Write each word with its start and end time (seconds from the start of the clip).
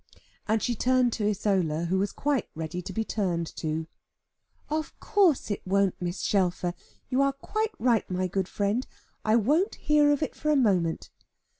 And 0.47 0.63
she 0.63 0.73
turned 0.73 1.13
to 1.13 1.27
Isola, 1.29 1.85
who 1.85 1.99
was 1.99 2.11
quite 2.11 2.49
ready 2.55 2.81
to 2.81 2.91
be 2.91 3.03
turned 3.03 3.45
to. 3.57 3.85
"Of 4.67 4.99
course 4.99 5.51
it 5.51 5.61
won't, 5.63 5.99
Mrs. 5.99 6.23
Shelfer. 6.25 6.73
You 7.09 7.21
are 7.21 7.33
quite 7.33 7.73
right, 7.77 8.09
my 8.09 8.25
good 8.25 8.47
friend. 8.47 8.87
I 9.23 9.35
won't 9.35 9.75
hear 9.75 10.11
of 10.11 10.23
it 10.23 10.33
for 10.35 10.49
a 10.49 10.55
moment. 10.55 11.11